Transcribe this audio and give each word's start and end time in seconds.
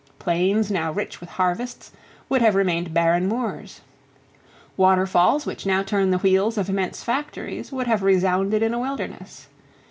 Plains 0.17 0.71
now 0.71 0.91
rich 0.91 1.21
with 1.21 1.29
harvests 1.29 1.91
would 2.27 2.41
have 2.41 2.55
remained 2.55 2.91
barren 2.91 3.27
moors. 3.27 3.81
Waterfalls 4.75 5.45
which 5.45 5.63
now 5.67 5.83
turn 5.83 6.09
the 6.09 6.17
wheels 6.17 6.57
of 6.57 6.71
immense 6.71 7.03
factories 7.03 7.71
would 7.71 7.85
have 7.85 8.01
resounded 8.01 8.63
in 8.63 8.73
a 8.73 8.79
wilderness. 8.79 9.45